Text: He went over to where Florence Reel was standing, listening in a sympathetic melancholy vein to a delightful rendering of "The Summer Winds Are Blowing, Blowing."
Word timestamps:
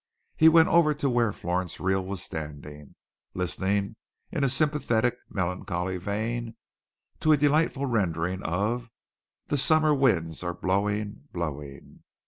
He 0.35 0.49
went 0.49 0.67
over 0.69 0.95
to 0.95 1.09
where 1.11 1.31
Florence 1.31 1.79
Reel 1.79 2.03
was 2.03 2.23
standing, 2.23 2.95
listening 3.35 3.97
in 4.31 4.43
a 4.43 4.49
sympathetic 4.49 5.15
melancholy 5.29 5.97
vein 5.97 6.55
to 7.19 7.33
a 7.33 7.37
delightful 7.37 7.85
rendering 7.85 8.41
of 8.41 8.89
"The 9.49 9.57
Summer 9.57 9.93
Winds 9.93 10.41
Are 10.41 10.55
Blowing, 10.55 11.25
Blowing." 11.31 12.01